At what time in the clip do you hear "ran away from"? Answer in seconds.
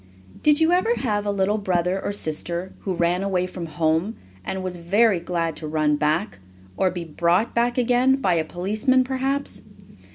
2.95-3.67